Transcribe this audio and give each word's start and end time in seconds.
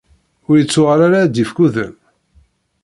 Ur 0.49 0.55
ittuɣal 0.57 1.01
ara 1.07 1.17
ad 1.21 1.31
d-ifk 1.33 1.57
udem? 1.65 1.95